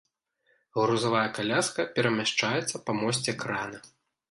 [0.79, 3.87] Грузавая каляска перамяшчаецца па мосце крана.